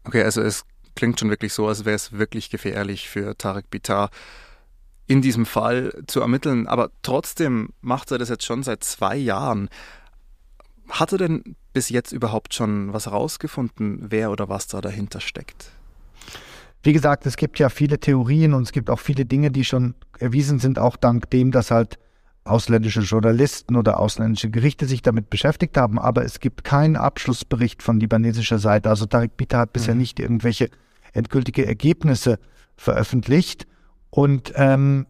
Okay, 0.04 0.22
also 0.22 0.40
es 0.40 0.64
klingt 0.94 1.18
schon 1.18 1.30
wirklich 1.30 1.52
so, 1.52 1.68
als 1.68 1.84
wäre 1.84 1.96
es 1.96 2.12
wirklich 2.12 2.50
gefährlich 2.50 3.08
für 3.08 3.36
Tarek 3.36 3.68
Bitar 3.68 4.10
in 5.06 5.22
diesem 5.22 5.44
Fall 5.44 5.92
zu 6.06 6.20
ermitteln. 6.20 6.68
Aber 6.68 6.90
trotzdem 7.02 7.70
macht 7.80 8.10
er 8.12 8.18
das 8.18 8.28
jetzt 8.28 8.44
schon 8.44 8.62
seit 8.62 8.84
zwei 8.84 9.16
Jahren. 9.16 9.68
Hat 10.88 11.12
er 11.12 11.18
denn 11.18 11.56
bis 11.78 11.90
jetzt 11.90 12.10
überhaupt 12.10 12.54
schon 12.54 12.92
was 12.92 13.08
rausgefunden, 13.08 14.06
wer 14.08 14.32
oder 14.32 14.48
was 14.48 14.66
da 14.66 14.80
dahinter 14.80 15.20
steckt? 15.20 15.70
Wie 16.82 16.92
gesagt, 16.92 17.24
es 17.24 17.36
gibt 17.36 17.60
ja 17.60 17.68
viele 17.68 18.00
Theorien 18.00 18.52
und 18.52 18.64
es 18.64 18.72
gibt 18.72 18.90
auch 18.90 18.98
viele 18.98 19.24
Dinge, 19.24 19.52
die 19.52 19.64
schon 19.64 19.94
erwiesen 20.18 20.58
sind, 20.58 20.80
auch 20.80 20.96
dank 20.96 21.30
dem, 21.30 21.52
dass 21.52 21.70
halt 21.70 22.00
ausländische 22.42 23.02
Journalisten 23.02 23.76
oder 23.76 24.00
ausländische 24.00 24.50
Gerichte 24.50 24.86
sich 24.86 25.02
damit 25.02 25.30
beschäftigt 25.30 25.76
haben. 25.76 26.00
Aber 26.00 26.24
es 26.24 26.40
gibt 26.40 26.64
keinen 26.64 26.96
Abschlussbericht 26.96 27.80
von 27.80 28.00
libanesischer 28.00 28.58
Seite. 28.58 28.90
Also 28.90 29.06
Tarek 29.06 29.36
Bita 29.36 29.58
hat 29.58 29.72
bisher 29.72 29.94
mhm. 29.94 30.00
nicht 30.00 30.18
irgendwelche 30.18 30.70
endgültige 31.12 31.64
Ergebnisse 31.64 32.40
veröffentlicht. 32.76 33.68
Und 34.10 34.52
ähm, 34.56 35.06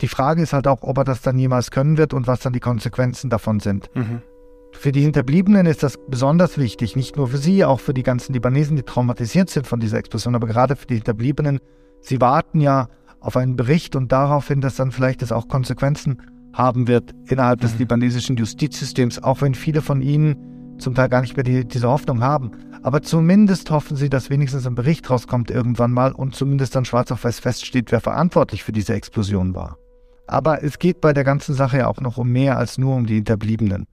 die 0.00 0.08
Frage 0.08 0.42
ist 0.42 0.54
halt 0.54 0.66
auch, 0.66 0.82
ob 0.82 0.98
er 0.98 1.04
das 1.04 1.22
dann 1.22 1.38
jemals 1.38 1.70
können 1.70 1.98
wird 1.98 2.14
und 2.14 2.26
was 2.26 2.40
dann 2.40 2.52
die 2.52 2.58
Konsequenzen 2.58 3.30
davon 3.30 3.60
sind. 3.60 3.88
Mhm. 3.94 4.22
Für 4.72 4.92
die 4.92 5.02
Hinterbliebenen 5.02 5.66
ist 5.66 5.82
das 5.82 5.98
besonders 6.08 6.56
wichtig, 6.56 6.96
nicht 6.96 7.16
nur 7.16 7.28
für 7.28 7.38
sie, 7.38 7.64
auch 7.64 7.80
für 7.80 7.92
die 7.92 8.02
ganzen 8.02 8.32
Libanesen, 8.32 8.76
die 8.76 8.82
traumatisiert 8.82 9.50
sind 9.50 9.66
von 9.66 9.80
dieser 9.80 9.98
Explosion, 9.98 10.34
aber 10.34 10.46
gerade 10.46 10.76
für 10.76 10.86
die 10.86 10.94
Hinterbliebenen. 10.94 11.60
Sie 12.00 12.20
warten 12.20 12.60
ja 12.60 12.88
auf 13.20 13.36
einen 13.36 13.56
Bericht 13.56 13.96
und 13.96 14.10
darauf 14.10 14.48
hin, 14.48 14.60
dass 14.60 14.76
dann 14.76 14.92
vielleicht 14.92 15.22
das 15.22 15.32
auch 15.32 15.48
Konsequenzen 15.48 16.22
haben 16.52 16.88
wird 16.88 17.14
innerhalb 17.28 17.60
des 17.60 17.74
mhm. 17.74 17.78
libanesischen 17.80 18.36
Justizsystems, 18.36 19.22
auch 19.22 19.42
wenn 19.42 19.54
viele 19.54 19.82
von 19.82 20.00
ihnen 20.00 20.36
zum 20.78 20.94
Teil 20.94 21.08
gar 21.08 21.20
nicht 21.20 21.36
mehr 21.36 21.44
die, 21.44 21.66
diese 21.66 21.88
Hoffnung 21.88 22.22
haben. 22.22 22.52
Aber 22.82 23.02
zumindest 23.02 23.70
hoffen 23.70 23.96
sie, 23.96 24.08
dass 24.08 24.30
wenigstens 24.30 24.66
ein 24.66 24.74
Bericht 24.74 25.10
rauskommt 25.10 25.50
irgendwann 25.50 25.92
mal 25.92 26.12
und 26.12 26.34
zumindest 26.34 26.74
dann 26.74 26.86
schwarz 26.86 27.12
auf 27.12 27.24
weiß 27.24 27.38
feststeht, 27.38 27.92
wer 27.92 28.00
verantwortlich 28.00 28.64
für 28.64 28.72
diese 28.72 28.94
Explosion 28.94 29.54
war. 29.54 29.76
Aber 30.26 30.62
es 30.62 30.78
geht 30.78 31.00
bei 31.00 31.12
der 31.12 31.24
ganzen 31.24 31.54
Sache 31.54 31.78
ja 31.78 31.88
auch 31.88 32.00
noch 32.00 32.16
um 32.16 32.30
mehr 32.30 32.56
als 32.56 32.78
nur 32.78 32.96
um 32.96 33.04
die 33.04 33.16
Hinterbliebenen. 33.16 33.86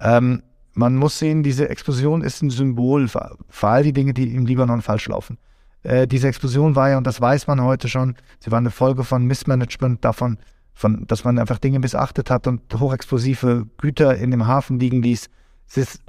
Ähm, 0.00 0.42
man 0.72 0.96
muss 0.96 1.18
sehen, 1.18 1.42
diese 1.42 1.68
Explosion 1.68 2.22
ist 2.22 2.42
ein 2.42 2.50
Symbol 2.50 3.08
für, 3.08 3.36
für 3.48 3.68
all 3.68 3.82
die 3.82 3.92
Dinge, 3.92 4.14
die 4.14 4.34
im 4.34 4.46
Libanon 4.46 4.82
falsch 4.82 5.08
laufen. 5.08 5.38
Äh, 5.82 6.06
diese 6.06 6.28
Explosion 6.28 6.76
war 6.76 6.90
ja, 6.90 6.98
und 6.98 7.06
das 7.06 7.20
weiß 7.20 7.46
man 7.46 7.62
heute 7.62 7.88
schon, 7.88 8.16
sie 8.38 8.50
war 8.50 8.58
eine 8.58 8.70
Folge 8.70 9.04
von 9.04 9.24
Missmanagement 9.24 10.04
davon, 10.04 10.38
von, 10.74 11.06
dass 11.06 11.24
man 11.24 11.38
einfach 11.38 11.58
Dinge 11.58 11.78
missachtet 11.78 12.30
hat 12.30 12.46
und 12.46 12.62
hochexplosive 12.78 13.66
Güter 13.78 14.16
in 14.16 14.30
dem 14.30 14.46
Hafen 14.46 14.78
liegen 14.78 15.02
ließ. 15.02 15.28
Es 15.68 15.76
ist 15.76 16.02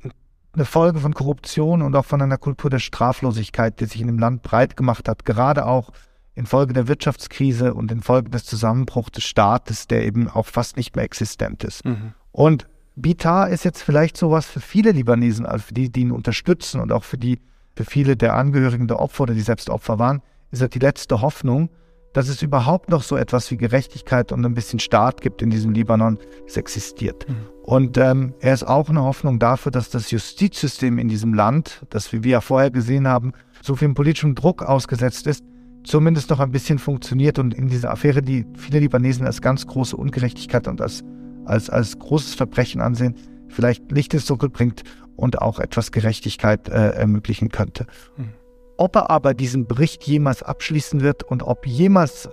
eine 0.53 0.65
Folge 0.65 0.99
von 0.99 1.13
Korruption 1.13 1.81
und 1.81 1.95
auch 1.95 2.05
von 2.05 2.21
einer 2.21 2.37
Kultur 2.37 2.69
der 2.69 2.79
Straflosigkeit, 2.79 3.79
die 3.79 3.85
sich 3.85 4.01
in 4.01 4.07
dem 4.07 4.19
Land 4.19 4.41
breit 4.41 4.75
gemacht 4.75 5.07
hat, 5.07 5.25
gerade 5.25 5.65
auch 5.65 5.91
infolge 6.35 6.73
der 6.73 6.87
Wirtschaftskrise 6.87 7.73
und 7.73 7.91
infolge 7.91 8.29
des 8.29 8.45
Zusammenbruchs 8.45 9.11
des 9.11 9.23
Staates, 9.23 9.87
der 9.87 10.05
eben 10.05 10.29
auch 10.29 10.45
fast 10.45 10.77
nicht 10.77 10.95
mehr 10.95 11.05
existent 11.05 11.63
ist. 11.63 11.85
Mhm. 11.85 12.13
Und 12.31 12.67
Bitar 12.95 13.49
ist 13.49 13.63
jetzt 13.63 13.81
vielleicht 13.81 14.17
sowas 14.17 14.45
für 14.45 14.59
viele 14.59 14.91
Libanesen, 14.91 15.45
also 15.45 15.65
für 15.65 15.73
die, 15.73 15.91
die 15.91 16.01
ihn 16.01 16.11
unterstützen 16.11 16.81
und 16.81 16.91
auch 16.91 17.03
für 17.03 17.17
die, 17.17 17.39
für 17.75 17.85
viele 17.85 18.17
der 18.17 18.35
Angehörigen 18.35 18.87
der 18.87 18.99
Opfer 18.99 19.23
oder 19.23 19.33
die 19.33 19.41
selbst 19.41 19.69
Opfer 19.69 19.97
waren, 19.99 20.21
ist 20.51 20.61
er 20.61 20.67
die 20.67 20.79
letzte 20.79 21.21
Hoffnung, 21.21 21.69
dass 22.13 22.27
es 22.27 22.41
überhaupt 22.41 22.89
noch 22.89 23.03
so 23.03 23.15
etwas 23.15 23.49
wie 23.51 23.57
Gerechtigkeit 23.57 24.31
und 24.31 24.45
ein 24.45 24.53
bisschen 24.53 24.79
Staat 24.79 25.21
gibt 25.21 25.41
in 25.41 25.49
diesem 25.49 25.71
Libanon, 25.71 26.17
das 26.45 26.57
existiert. 26.57 27.27
Mhm. 27.27 27.35
Und 27.63 27.97
ähm, 27.97 28.33
er 28.41 28.53
ist 28.53 28.67
auch 28.67 28.89
eine 28.89 29.03
Hoffnung 29.03 29.39
dafür, 29.39 29.71
dass 29.71 29.89
das 29.89 30.11
Justizsystem 30.11 30.97
in 30.97 31.07
diesem 31.07 31.33
Land, 31.33 31.85
das 31.89 32.11
wie 32.11 32.23
wir 32.23 32.31
ja 32.31 32.41
vorher 32.41 32.71
gesehen 32.71 33.07
haben, 33.07 33.31
so 33.61 33.75
viel 33.75 33.93
politischem 33.93 34.35
Druck 34.35 34.63
ausgesetzt 34.63 35.27
ist, 35.27 35.43
zumindest 35.83 36.29
noch 36.29 36.39
ein 36.39 36.51
bisschen 36.51 36.79
funktioniert 36.79 37.39
und 37.39 37.53
in 37.53 37.67
dieser 37.67 37.91
Affäre, 37.91 38.21
die 38.21 38.45
viele 38.55 38.79
Libanesen 38.79 39.25
als 39.25 39.41
ganz 39.41 39.65
große 39.65 39.95
Ungerechtigkeit 39.95 40.67
und 40.67 40.81
als, 40.81 41.03
als, 41.45 41.69
als 41.69 41.97
großes 41.99 42.35
Verbrechen 42.35 42.81
ansehen, 42.81 43.15
vielleicht 43.47 43.91
Licht 43.91 44.13
ins 44.13 44.25
Dunkel 44.25 44.49
bringt 44.49 44.83
und 45.15 45.41
auch 45.41 45.59
etwas 45.59 45.91
Gerechtigkeit 45.91 46.69
äh, 46.69 46.91
ermöglichen 46.91 47.49
könnte. 47.49 47.85
Mhm. 48.17 48.33
Ob 48.77 48.95
er 48.95 49.09
aber 49.09 49.33
diesen 49.33 49.67
Bericht 49.67 50.03
jemals 50.03 50.41
abschließen 50.41 51.01
wird 51.01 51.23
und 51.23 51.43
ob 51.43 51.67
jemals 51.67 52.29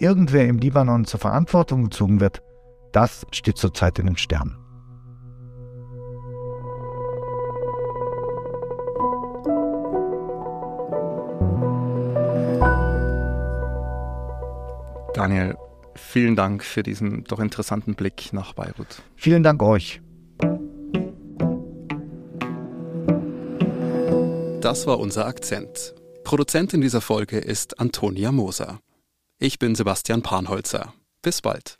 irgendwer 0.00 0.46
im 0.46 0.58
Libanon 0.58 1.04
zur 1.04 1.20
Verantwortung 1.20 1.84
gezogen 1.84 2.20
wird, 2.20 2.42
das 2.92 3.26
steht 3.30 3.58
zurzeit 3.58 3.98
in 3.98 4.06
den 4.06 4.16
Sternen. 4.16 4.56
Daniel, 15.14 15.56
vielen 15.96 16.36
Dank 16.36 16.64
für 16.64 16.82
diesen 16.82 17.24
doch 17.24 17.40
interessanten 17.40 17.94
Blick 17.94 18.32
nach 18.32 18.52
Beirut. 18.52 19.02
Vielen 19.16 19.42
Dank 19.42 19.62
euch. 19.62 20.00
Das 24.60 24.86
war 24.86 24.98
unser 24.98 25.26
Akzent. 25.26 25.94
Produzentin 26.24 26.80
dieser 26.80 27.02
Folge 27.02 27.38
ist 27.38 27.78
Antonia 27.78 28.32
Moser. 28.32 28.80
Ich 29.38 29.58
bin 29.58 29.74
Sebastian 29.74 30.22
Panholzer. 30.22 30.94
Bis 31.20 31.42
bald. 31.42 31.76